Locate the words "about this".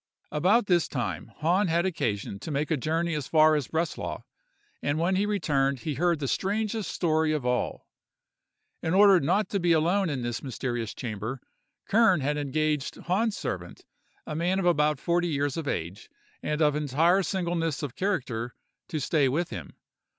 0.31-0.87